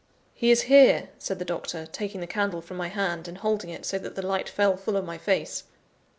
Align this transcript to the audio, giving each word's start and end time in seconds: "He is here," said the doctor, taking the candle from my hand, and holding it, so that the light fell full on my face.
"He 0.33 0.49
is 0.49 0.63
here," 0.63 1.09
said 1.19 1.37
the 1.37 1.45
doctor, 1.45 1.85
taking 1.85 2.21
the 2.21 2.25
candle 2.25 2.63
from 2.63 2.75
my 2.77 2.87
hand, 2.87 3.27
and 3.27 3.37
holding 3.37 3.69
it, 3.69 3.85
so 3.85 3.99
that 3.99 4.15
the 4.15 4.25
light 4.25 4.49
fell 4.49 4.75
full 4.75 4.97
on 4.97 5.05
my 5.05 5.19
face. 5.19 5.65